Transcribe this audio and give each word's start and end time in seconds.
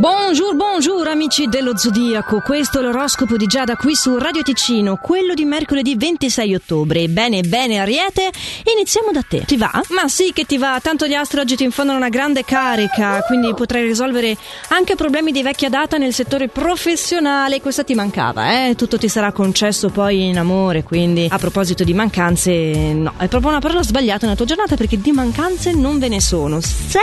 Bonjour, 0.00 0.54
bonjour 0.56 1.06
amici 1.08 1.46
dello 1.46 1.76
Zodiaco, 1.76 2.40
questo 2.40 2.78
è 2.78 2.82
l'oroscopo 2.82 3.36
di 3.36 3.44
Giada 3.44 3.76
qui 3.76 3.94
su 3.94 4.16
Radio 4.16 4.40
Ticino, 4.40 4.96
quello 4.96 5.34
di 5.34 5.44
mercoledì 5.44 5.94
26 5.94 6.54
ottobre. 6.54 7.06
Bene, 7.08 7.42
bene 7.42 7.80
Ariete, 7.80 8.30
iniziamo 8.74 9.10
da 9.12 9.20
te. 9.20 9.44
Ti 9.44 9.58
va? 9.58 9.70
Ma 9.90 10.08
sì 10.08 10.32
che 10.32 10.46
ti 10.46 10.56
va, 10.56 10.80
tanto 10.82 11.06
gli 11.06 11.12
astri 11.12 11.40
oggi 11.40 11.54
ti 11.54 11.64
infondono 11.64 11.98
una 11.98 12.08
grande 12.08 12.46
carica, 12.46 13.20
quindi 13.26 13.52
potrai 13.52 13.82
risolvere 13.82 14.38
anche 14.68 14.94
problemi 14.94 15.32
di 15.32 15.42
vecchia 15.42 15.68
data 15.68 15.98
nel 15.98 16.14
settore 16.14 16.48
professionale, 16.48 17.60
questa 17.60 17.84
ti 17.84 17.92
mancava, 17.92 18.68
eh? 18.68 18.76
Tutto 18.76 18.96
ti 18.96 19.06
sarà 19.06 19.32
concesso 19.32 19.90
poi 19.90 20.28
in 20.28 20.38
amore, 20.38 20.82
quindi 20.82 21.26
a 21.30 21.36
proposito 21.36 21.84
di 21.84 21.92
mancanze, 21.92 22.94
no, 22.94 23.12
è 23.18 23.28
proprio 23.28 23.50
una 23.50 23.60
parola 23.60 23.82
sbagliata 23.82 24.24
nella 24.24 24.34
tua 24.34 24.46
giornata 24.46 24.76
perché 24.76 24.98
di 24.98 25.12
mancanze 25.12 25.72
non 25.72 25.98
ve 25.98 26.08
ne 26.08 26.22
sono. 26.22 26.58
Sei 26.62 27.02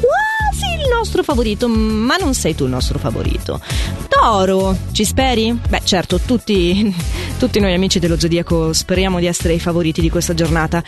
quasi 0.00 0.35
il 0.76 0.88
nostro 0.88 1.22
favorito, 1.22 1.68
ma 1.68 2.16
non 2.16 2.34
sei 2.34 2.54
tu 2.54 2.64
il 2.64 2.70
nostro 2.70 2.98
favorito. 2.98 3.60
Toro, 4.08 4.76
ci 4.92 5.04
speri? 5.04 5.58
Beh, 5.68 5.80
certo, 5.84 6.18
tutti, 6.18 6.94
tutti 7.38 7.60
noi 7.60 7.74
amici 7.74 7.98
dello 7.98 8.18
Zodiaco 8.18 8.72
speriamo 8.72 9.18
di 9.18 9.26
essere 9.26 9.54
i 9.54 9.60
favoriti 9.60 10.00
di 10.00 10.10
questa 10.10 10.34
giornata. 10.34 10.82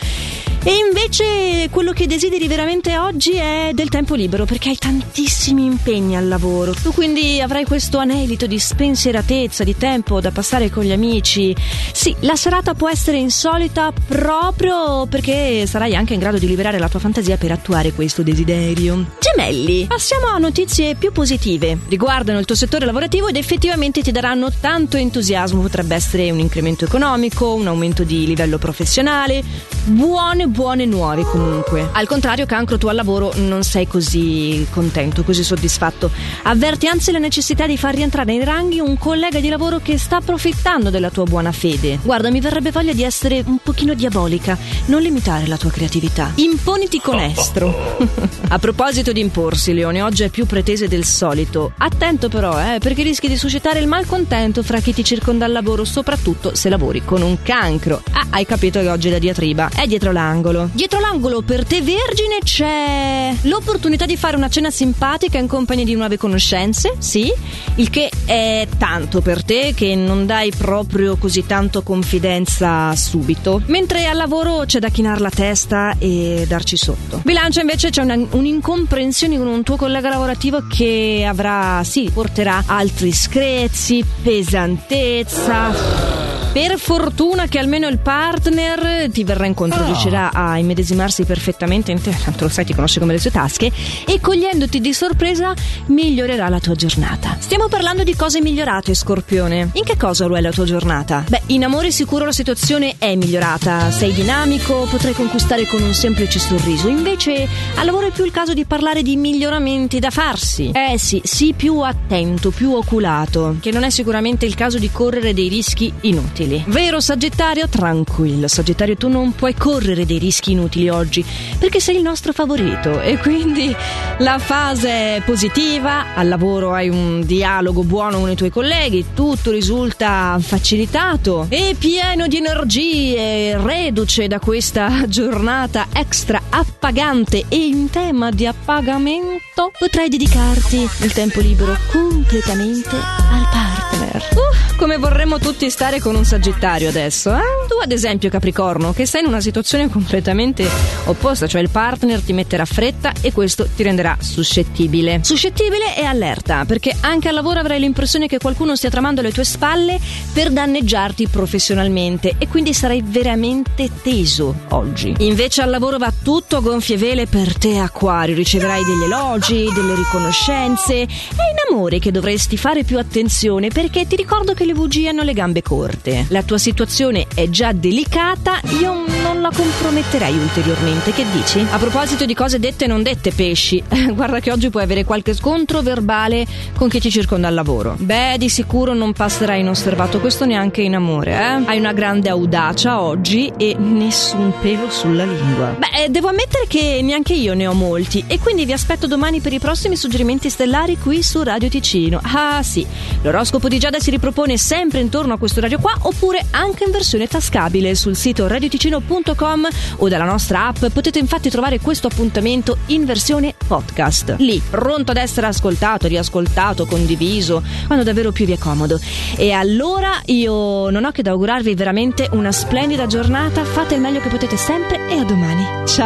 E 0.64 0.72
invece 0.74 1.68
quello 1.70 1.92
che 1.92 2.06
desideri 2.06 2.48
veramente 2.48 2.98
oggi 2.98 3.32
è 3.32 3.70
del 3.72 3.88
tempo 3.88 4.14
libero 4.14 4.44
perché 4.44 4.70
hai 4.70 4.76
tantissimi 4.76 5.64
impegni 5.64 6.16
al 6.16 6.26
lavoro. 6.26 6.74
Tu 6.74 6.92
quindi 6.92 7.40
avrai 7.40 7.64
questo 7.64 7.98
anelito 7.98 8.46
di 8.46 8.58
spensieratezza, 8.58 9.62
di 9.64 9.76
tempo 9.76 10.20
da 10.20 10.30
passare 10.30 10.68
con 10.68 10.82
gli 10.82 10.90
amici. 10.90 11.54
Sì, 11.92 12.14
la 12.20 12.34
serata 12.34 12.74
può 12.74 12.90
essere 12.90 13.18
insolita 13.18 13.92
proprio 14.08 15.06
perché 15.06 15.64
sarai 15.66 15.94
anche 15.94 16.14
in 16.14 16.20
grado 16.20 16.38
di 16.38 16.46
liberare 16.46 16.78
la 16.78 16.88
tua 16.88 17.00
fantasia 17.00 17.36
per 17.36 17.52
attuare 17.52 17.92
questo 17.92 18.22
desiderio. 18.22 19.06
Gemelli, 19.20 19.86
passiamo 19.86 20.26
a 20.26 20.38
notizie 20.38 20.96
più 20.96 21.12
positive. 21.12 21.78
Riguardano 21.88 22.40
il 22.40 22.44
tuo 22.44 22.56
settore 22.56 22.84
lavorativo 22.84 23.28
ed 23.28 23.36
effettivamente 23.36 24.02
ti 24.02 24.10
daranno 24.10 24.50
tanto 24.50 24.96
entusiasmo. 24.96 25.62
Potrebbe 25.62 25.94
essere 25.94 26.30
un 26.30 26.40
incremento 26.40 26.84
economico, 26.84 27.54
un 27.54 27.68
aumento 27.68 28.02
di 28.02 28.26
livello 28.26 28.58
professionale, 28.58 29.42
buone 29.84 30.47
buone 30.48 30.86
nuove 30.86 31.22
comunque. 31.22 31.88
Al 31.92 32.06
contrario, 32.06 32.46
cancro, 32.46 32.78
tu 32.78 32.88
al 32.88 32.96
lavoro 32.96 33.32
non 33.36 33.62
sei 33.62 33.86
così 33.86 34.66
contento, 34.70 35.22
così 35.22 35.44
soddisfatto. 35.44 36.10
Avverti 36.44 36.86
anzi 36.86 37.12
la 37.12 37.18
necessità 37.18 37.66
di 37.66 37.76
far 37.76 37.94
rientrare 37.94 38.32
nei 38.32 38.44
ranghi 38.44 38.80
un 38.80 38.98
collega 38.98 39.40
di 39.40 39.48
lavoro 39.48 39.78
che 39.78 39.98
sta 39.98 40.16
approfittando 40.16 40.90
della 40.90 41.10
tua 41.10 41.24
buona 41.24 41.52
fede. 41.52 41.98
Guarda, 42.02 42.30
mi 42.30 42.40
verrebbe 42.40 42.70
voglia 42.70 42.92
di 42.92 43.02
essere 43.02 43.42
un 43.46 43.58
pochino 43.62 43.94
diabolica. 43.94 44.56
Non 44.86 45.02
limitare 45.02 45.46
la 45.46 45.56
tua 45.56 45.70
creatività. 45.70 46.32
Imponiti 46.36 47.00
con 47.00 47.18
estro. 47.18 47.96
A 48.48 48.58
proposito 48.58 49.12
di 49.12 49.20
imporsi, 49.20 49.74
Leone, 49.74 50.02
oggi 50.02 50.22
è 50.22 50.28
più 50.28 50.46
pretese 50.46 50.88
del 50.88 51.04
solito. 51.04 51.72
Attento 51.78 52.28
però, 52.28 52.58
eh, 52.58 52.78
perché 52.78 53.02
rischi 53.02 53.28
di 53.28 53.36
suscitare 53.36 53.78
il 53.78 53.86
malcontento 53.86 54.62
fra 54.62 54.80
chi 54.80 54.92
ti 54.92 55.04
circonda 55.04 55.44
al 55.44 55.52
lavoro, 55.52 55.84
soprattutto 55.84 56.54
se 56.54 56.68
lavori 56.68 57.04
con 57.04 57.22
un 57.22 57.42
cancro. 57.42 58.02
Ah, 58.12 58.26
hai 58.30 58.46
capito 58.46 58.80
che 58.80 58.88
oggi 58.88 59.10
la 59.10 59.18
diatriba 59.18 59.70
è 59.74 59.86
dietro 59.86 60.12
l'angolo. 60.12 60.37
Dietro 60.72 61.00
l'angolo 61.00 61.42
per 61.42 61.64
te 61.64 61.82
vergine 61.82 62.38
c'è 62.42 63.34
l'opportunità 63.42 64.06
di 64.06 64.16
fare 64.16 64.36
una 64.36 64.48
cena 64.48 64.70
simpatica 64.70 65.38
in 65.38 65.46
compagnia 65.46 65.84
di 65.84 65.94
nuove 65.94 66.16
conoscenze, 66.16 66.94
sì, 66.98 67.32
il 67.76 67.90
che 67.90 68.10
è 68.24 68.66
tanto 68.78 69.20
per 69.20 69.42
te 69.42 69.72
che 69.74 69.94
non 69.94 70.26
dai 70.26 70.52
proprio 70.56 71.16
così 71.16 71.46
tanto 71.46 71.82
confidenza 71.82 72.94
subito. 72.94 73.62
Mentre 73.66 74.06
al 74.06 74.16
lavoro 74.16 74.64
c'è 74.66 74.78
da 74.78 74.88
chinare 74.88 75.20
la 75.20 75.30
testa 75.30 75.94
e 75.98 76.44
darci 76.46 76.76
sotto. 76.76 77.20
Bilancia 77.24 77.60
invece 77.60 77.90
c'è 77.90 78.02
una, 78.02 78.18
un'incomprensione 78.30 79.38
con 79.38 79.46
un 79.46 79.62
tuo 79.62 79.76
collega 79.76 80.08
lavorativo 80.08 80.66
che 80.68 81.24
avrà, 81.28 81.82
sì, 81.84 82.10
porterà 82.12 82.64
altri 82.66 83.12
screzi, 83.12 84.04
pesantezza. 84.22 86.17
Per 86.50 86.78
fortuna 86.78 87.46
che 87.46 87.58
almeno 87.58 87.86
il 87.88 87.98
partner 87.98 89.10
ti 89.10 89.22
verrà 89.22 89.46
incontro, 89.46 89.84
riuscirà 89.84 90.32
a 90.32 90.58
immedesimarsi 90.58 91.24
perfettamente 91.24 91.92
in 91.92 92.00
te, 92.00 92.16
tanto 92.24 92.44
lo 92.44 92.50
sai, 92.50 92.64
ti 92.64 92.74
conosce 92.74 92.98
come 92.98 93.12
le 93.12 93.20
sue 93.20 93.30
tasche, 93.30 93.70
e 94.06 94.18
cogliendoti 94.18 94.80
di 94.80 94.92
sorpresa 94.92 95.54
migliorerà 95.86 96.48
la 96.48 96.58
tua 96.58 96.74
giornata. 96.74 97.36
Stiamo 97.38 97.68
parlando 97.68 98.02
di 98.02 98.16
cose 98.16 98.40
migliorate, 98.40 98.94
Scorpione. 98.94 99.70
In 99.74 99.84
che 99.84 99.96
cosa 99.96 100.26
lo 100.26 100.36
è 100.36 100.40
la 100.40 100.50
tua 100.50 100.64
giornata? 100.64 101.22
Beh, 101.28 101.42
in 101.46 101.64
amore 101.64 101.90
sicuro 101.90 102.24
la 102.24 102.32
situazione 102.32 102.94
è 102.98 103.14
migliorata, 103.14 103.90
sei 103.90 104.12
dinamico, 104.12 104.86
potrai 104.90 105.12
conquistare 105.12 105.66
con 105.66 105.82
un 105.82 105.94
semplice 105.94 106.38
sorriso. 106.38 106.88
Invece, 106.88 107.46
al 107.76 107.84
lavoro 107.84 108.08
è 108.08 108.10
più 108.10 108.24
il 108.24 108.32
caso 108.32 108.54
di 108.54 108.64
parlare 108.64 109.02
di 109.02 109.16
miglioramenti 109.16 109.98
da 109.98 110.10
farsi. 110.10 110.72
Eh 110.72 110.98
sì, 110.98 111.20
sii 111.22 111.52
più 111.52 111.80
attento, 111.80 112.50
più 112.50 112.72
oculato, 112.72 113.56
che 113.60 113.70
non 113.70 113.84
è 113.84 113.90
sicuramente 113.90 114.46
il 114.46 114.54
caso 114.54 114.78
di 114.78 114.90
correre 114.90 115.34
dei 115.34 115.48
rischi 115.48 115.92
inutili. 116.00 116.37
Vero 116.68 117.00
Sagittario? 117.00 117.68
Tranquillo, 117.68 118.46
Sagittario, 118.46 118.96
tu 118.96 119.08
non 119.08 119.34
puoi 119.34 119.54
correre 119.54 120.06
dei 120.06 120.18
rischi 120.18 120.52
inutili 120.52 120.88
oggi 120.88 121.24
perché 121.58 121.80
sei 121.80 121.96
il 121.96 122.02
nostro 122.02 122.32
favorito 122.32 123.00
e 123.00 123.18
quindi 123.18 123.74
la 124.18 124.38
fase 124.38 125.16
è 125.16 125.22
positiva, 125.24 126.14
al 126.14 126.28
lavoro 126.28 126.72
hai 126.72 126.88
un 126.88 127.24
dialogo 127.24 127.82
buono 127.82 128.20
con 128.20 128.30
i 128.30 128.36
tuoi 128.36 128.50
colleghi, 128.50 129.06
tutto 129.14 129.50
risulta 129.50 130.38
facilitato 130.40 131.46
e 131.48 131.74
pieno 131.78 132.26
di 132.26 132.36
energie, 132.36 133.56
reduce 133.58 134.28
da 134.28 134.38
questa 134.38 135.06
giornata 135.08 135.86
extra 135.92 136.40
appagante 136.50 137.44
e 137.48 137.56
in 137.56 137.90
tema 137.90 138.30
di 138.30 138.46
appagamento, 138.46 139.72
potrai 139.78 140.08
dedicarti 140.08 140.88
il 141.00 141.12
tempo 141.12 141.40
libero 141.40 141.76
completamente 141.90 142.96
al 142.96 143.48
partner. 143.50 144.28
Uh, 144.34 144.76
come 144.76 144.96
vorremmo 144.96 145.38
tutti 145.38 145.68
stare 145.70 146.00
con 146.00 146.14
un 146.14 146.24
Sagittario 146.28 146.90
adesso, 146.90 147.34
eh? 147.34 147.40
Tu 147.66 147.78
ad 147.82 147.90
esempio 147.90 148.28
Capricorno, 148.28 148.92
che 148.92 149.06
sei 149.06 149.22
in 149.22 149.28
una 149.28 149.40
situazione 149.40 149.88
completamente 149.88 150.68
opposta, 151.06 151.46
cioè 151.46 151.62
il 151.62 151.70
partner 151.70 152.20
ti 152.20 152.34
metterà 152.34 152.66
fretta 152.66 153.12
e 153.22 153.32
questo 153.32 153.66
ti 153.74 153.82
renderà 153.82 154.14
suscettibile. 154.20 155.20
Suscettibile 155.22 155.96
e 155.96 156.04
allerta, 156.04 156.66
perché 156.66 156.94
anche 157.00 157.28
al 157.28 157.34
lavoro 157.34 157.60
avrai 157.60 157.80
l'impressione 157.80 158.28
che 158.28 158.36
qualcuno 158.36 158.76
stia 158.76 158.90
tramando 158.90 159.22
alle 159.22 159.32
tue 159.32 159.44
spalle 159.44 159.98
per 160.34 160.50
danneggiarti 160.50 161.28
professionalmente 161.28 162.34
e 162.36 162.46
quindi 162.46 162.74
sarai 162.74 163.02
veramente 163.02 163.88
teso 164.02 164.54
oggi. 164.68 165.14
Invece 165.20 165.62
al 165.62 165.70
lavoro 165.70 165.96
va 165.96 166.12
tutto 166.22 166.58
a 166.58 166.60
gonfie 166.60 166.98
vele 166.98 167.24
per 167.26 167.56
te 167.56 167.78
Acquario, 167.78 168.34
riceverai 168.34 168.84
degli 168.84 169.04
elogi, 169.04 169.72
delle 169.72 169.94
riconoscenze. 169.94 170.94
È 170.94 171.04
in 171.04 171.72
amore 171.72 171.98
che 171.98 172.10
dovresti 172.10 172.58
fare 172.58 172.84
più 172.84 172.98
attenzione 172.98 173.68
perché 173.68 174.06
ti 174.06 174.14
ricordo 174.14 174.52
che 174.52 174.66
le 174.66 174.74
bugie 174.74 175.08
hanno 175.08 175.22
le 175.22 175.32
gambe 175.32 175.62
corte. 175.62 176.17
La 176.28 176.42
tua 176.42 176.58
situazione 176.58 177.26
è 177.34 177.48
già 177.48 177.72
delicata, 177.72 178.60
io 178.80 179.04
non 179.22 179.40
la 179.40 179.50
comprometterei 179.54 180.36
ulteriormente, 180.36 181.12
che 181.12 181.24
dici? 181.32 181.64
A 181.70 181.78
proposito 181.78 182.24
di 182.24 182.34
cose 182.34 182.58
dette 182.58 182.84
e 182.84 182.88
non 182.88 183.02
dette, 183.02 183.32
pesci, 183.32 183.82
guarda 184.12 184.40
che 184.40 184.50
oggi 184.50 184.70
puoi 184.70 184.82
avere 184.82 185.04
qualche 185.04 185.34
scontro 185.34 185.82
verbale 185.82 186.46
con 186.76 186.88
chi 186.88 187.00
ti 187.00 187.10
circonda 187.10 187.48
al 187.48 187.54
lavoro. 187.54 187.96
Beh, 187.98 188.36
di 188.38 188.48
sicuro 188.48 188.94
non 188.94 189.12
passerai 189.12 189.60
inosservato 189.60 190.20
questo 190.20 190.44
neanche 190.44 190.82
in 190.82 190.94
amore, 190.94 191.32
eh? 191.32 191.62
Hai 191.64 191.78
una 191.78 191.92
grande 191.92 192.28
audacia 192.28 193.00
oggi 193.00 193.52
e 193.56 193.76
nessun 193.78 194.52
pelo 194.60 194.90
sulla 194.90 195.24
lingua. 195.24 195.76
Beh, 195.78 196.10
devo 196.10 196.28
ammettere 196.28 196.66
che 196.66 197.00
neanche 197.02 197.34
io 197.34 197.54
ne 197.54 197.66
ho 197.66 197.74
molti 197.74 198.24
e 198.26 198.38
quindi 198.38 198.64
vi 198.64 198.72
aspetto 198.72 199.06
domani 199.06 199.40
per 199.40 199.52
i 199.52 199.58
prossimi 199.58 199.96
suggerimenti 199.96 200.50
stellari 200.50 200.98
qui 200.98 201.22
su 201.22 201.42
Radio 201.42 201.68
Ticino. 201.68 202.20
Ah 202.22 202.62
sì, 202.62 202.86
l'oroscopo 203.22 203.68
di 203.68 203.78
Giada 203.78 203.98
si 203.98 204.10
ripropone 204.10 204.56
sempre 204.56 205.00
intorno 205.00 205.34
a 205.34 205.38
questo 205.38 205.60
radio 205.60 205.78
qua 205.78 205.96
oppure 206.08 206.46
anche 206.52 206.84
in 206.84 206.90
versione 206.90 207.26
tascabile 207.26 207.94
sul 207.94 208.16
sito 208.16 208.46
radioticino.com 208.46 209.68
o 209.98 210.08
dalla 210.08 210.24
nostra 210.24 210.66
app 210.68 210.86
potete 210.86 211.18
infatti 211.18 211.50
trovare 211.50 211.80
questo 211.80 212.06
appuntamento 212.06 212.78
in 212.86 213.04
versione 213.04 213.54
podcast. 213.66 214.36
Lì, 214.38 214.60
pronto 214.70 215.10
ad 215.10 215.18
essere 215.18 215.46
ascoltato, 215.46 216.08
riascoltato, 216.08 216.86
condiviso, 216.86 217.62
quando 217.86 218.04
davvero 218.04 218.32
più 218.32 218.46
vi 218.46 218.52
è 218.52 218.58
comodo. 218.58 218.98
E 219.36 219.52
allora 219.52 220.20
io 220.26 220.88
non 220.90 221.04
ho 221.04 221.10
che 221.10 221.22
da 221.22 221.30
augurarvi 221.32 221.74
veramente 221.74 222.28
una 222.32 222.52
splendida 222.52 223.06
giornata, 223.06 223.64
fate 223.64 223.94
il 223.94 224.00
meglio 224.00 224.20
che 224.20 224.28
potete 224.28 224.56
sempre 224.56 225.08
e 225.08 225.18
a 225.18 225.24
domani. 225.24 225.64
Ciao! 225.84 225.96